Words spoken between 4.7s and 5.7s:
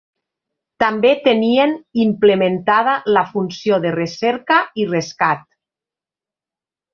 i Rescat.